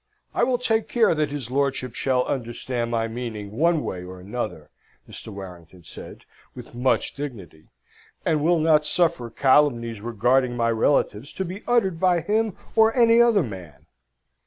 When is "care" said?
0.87-1.13